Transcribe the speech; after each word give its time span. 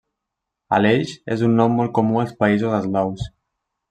Aleix 0.77 1.11
és 1.35 1.43
un 1.47 1.53
nom 1.59 1.75
molt 1.81 1.93
comú 1.99 2.17
als 2.21 2.33
països 2.39 2.79
eslaus. 2.79 3.29